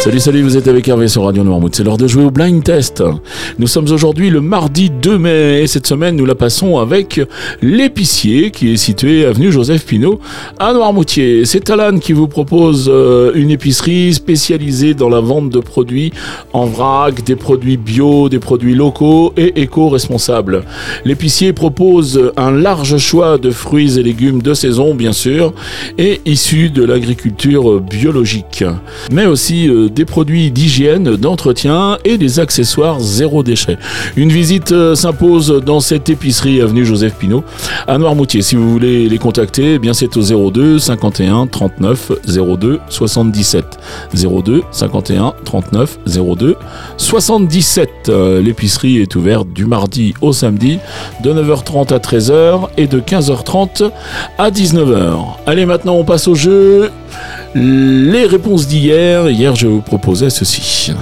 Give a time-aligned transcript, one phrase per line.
[0.00, 1.74] Salut, salut, vous êtes avec Hervé sur Radio Noirmouth.
[1.74, 3.04] C'est l'heure de jouer au blind test.
[3.58, 7.20] Nous sommes aujourd'hui le mardi 2 mai et cette semaine nous la passons avec
[7.60, 10.18] l'épicier qui est situé avenue Joseph Pinault
[10.58, 11.44] à Noirmoutier.
[11.44, 16.14] C'est Alan qui vous propose euh, une épicerie spécialisée dans la vente de produits
[16.54, 20.64] en vrac, des produits bio, des produits locaux et éco-responsables.
[21.04, 25.52] L'épicier propose un large choix de fruits et légumes de saison, bien sûr,
[25.98, 28.64] et issus de l'agriculture biologique,
[29.12, 33.76] mais aussi euh, des produits d'hygiène, d'entretien et des accessoires zéro déchet.
[34.16, 37.44] Une visite euh, s'impose dans cette épicerie avenue Joseph Pinault
[37.86, 38.42] à Noirmoutier.
[38.42, 43.64] Si vous voulez les contacter, eh c'est au 02 51 39 02 77.
[44.14, 46.56] 02 51 39 02
[46.96, 48.12] 77.
[48.42, 50.78] L'épicerie est ouverte du mardi au samedi
[51.22, 53.90] de 9h30 à 13h et de 15h30
[54.38, 55.16] à 19h.
[55.46, 56.90] Allez, maintenant on passe au jeu.
[57.54, 59.28] Les réponses d'hier.
[59.28, 60.92] Hier, je vous proposais ceci.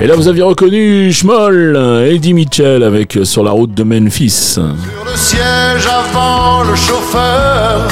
[0.00, 1.76] Et là, vous aviez reconnu Schmoll,
[2.10, 4.30] Eddie Mitchell avec Sur la route de Memphis.
[4.30, 4.62] Sur
[5.04, 7.86] le siège avant le chauffeur,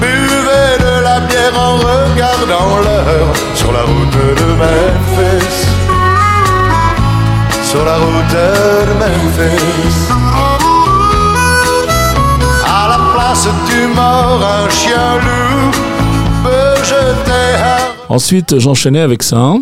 [0.00, 3.34] buvez de la bière en regardant l'heure.
[3.54, 5.66] Sur la route de Memphis.
[7.62, 10.45] Sur la route de Memphis.
[13.94, 15.70] Mort, un chien loup
[16.42, 19.54] peut jeter un Ensuite, j'enchaînais avec ça.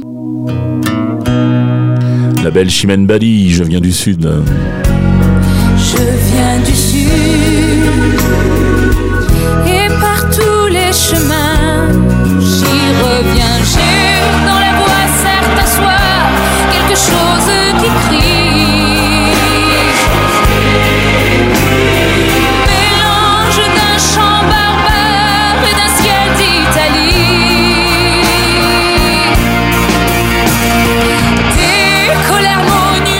[2.42, 4.30] La belle Chimène Bali, je viens du sud.
[5.78, 7.13] Je viens du sud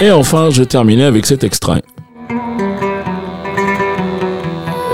[0.04, 1.80] Et enfin, je terminais avec cet extrait.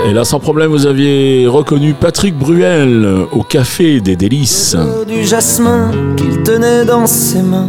[0.07, 4.77] Et là, sans problème, vous aviez reconnu Patrick Bruel au Café des Délices.
[5.05, 7.67] du jasmin qu'il tenait dans ses mains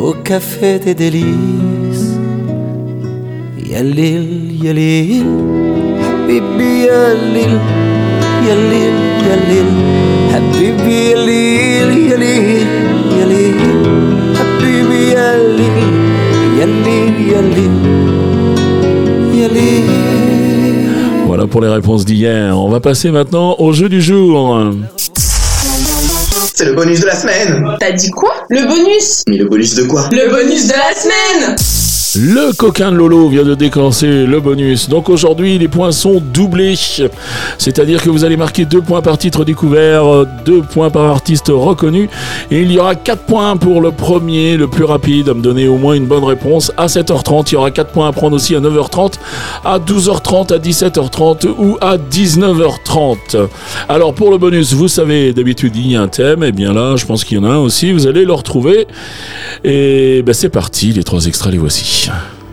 [0.00, 2.18] au café des délices.
[3.64, 5.26] Yalil, yalil,
[6.08, 7.54] habibi yalil,
[8.48, 8.96] yalil,
[9.28, 9.70] yalil,
[10.34, 11.33] habibi yalil,
[21.26, 22.56] Voilà pour les réponses d'hier.
[22.58, 24.72] On va passer maintenant au jeu du jour.
[26.54, 27.76] C'est le bonus de la semaine.
[27.80, 28.32] T'as dit quoi?
[28.48, 30.08] Le bonus Mais le bonus de quoi?
[30.12, 31.56] Le bonus de la semaine
[32.16, 34.88] Le coquin de Lolo vient de déclencher le bonus.
[34.88, 36.76] Donc aujourd'hui, les points sont doublés.
[37.58, 41.48] C'est-à-dire que vous allez marquer deux points par titre découvert, euh, deux points par artiste
[41.48, 42.08] reconnu.
[42.52, 45.66] Et il y aura quatre points pour le premier, le plus rapide, à me donner
[45.66, 47.50] au moins une bonne réponse à 7h30.
[47.50, 49.14] Il y aura quatre points à prendre aussi à 9h30,
[49.64, 53.48] à 12h30, à 17h30 ou à 19h30.
[53.88, 56.44] Alors pour le bonus, vous savez, d'habitude il y a un thème.
[56.44, 57.92] Et bien là, je pense qu'il y en a un aussi.
[57.92, 58.86] Vous allez le retrouver.
[59.64, 60.92] Et ben, c'est parti.
[60.92, 62.03] Les trois extraits, les voici.
[62.04, 62.43] salvation.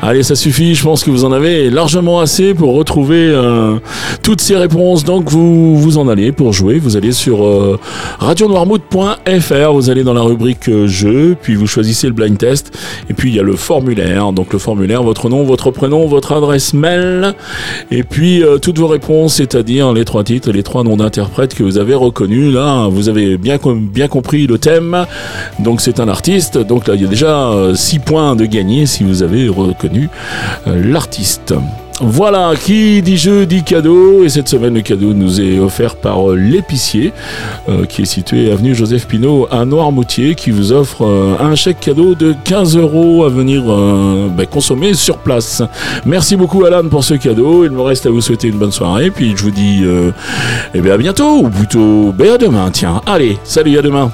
[0.00, 3.78] Allez, ça suffit, je pense que vous en avez largement assez pour retrouver euh,
[4.22, 5.02] toutes ces réponses.
[5.02, 7.80] Donc vous vous en allez pour jouer, vous allez sur euh,
[8.20, 12.78] radionoirmouth.fr, vous allez dans la rubrique euh, jeu, puis vous choisissez le blind test,
[13.10, 14.30] et puis il y a le formulaire.
[14.32, 17.34] Donc le formulaire, votre nom, votre prénom, votre adresse mail,
[17.90, 21.64] et puis euh, toutes vos réponses, c'est-à-dire les trois titres les trois noms d'interprètes que
[21.64, 22.54] vous avez reconnus.
[22.54, 25.06] Là, vous avez bien, bien compris le thème.
[25.58, 26.56] Donc c'est un artiste.
[26.56, 29.88] Donc là, il y a déjà 6 points de gagner si vous avez reconnu
[30.66, 31.54] euh, l'artiste.
[32.00, 34.22] Voilà, qui dit jeu dit cadeau.
[34.22, 37.12] Et cette semaine, le cadeau nous est offert par euh, l'épicier,
[37.68, 41.04] euh, qui est situé avenue Joseph Pinault à Noirmoutier, qui vous offre
[41.40, 45.62] un chèque cadeau de 15 euros à venir ben, consommer sur place.
[46.06, 47.64] Merci beaucoup, Alan, pour ce cadeau.
[47.64, 49.10] Il me reste à vous souhaiter une bonne soirée.
[49.10, 49.82] Puis je vous dis
[50.74, 52.70] eh bien, à bientôt, ou plutôt ben, à demain.
[52.70, 54.12] Tiens, allez, salut, à demain.